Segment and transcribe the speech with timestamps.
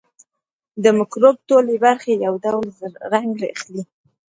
[0.83, 2.67] د مکروب ټولې برخې یو ډول
[3.13, 3.83] رنګ اخلي.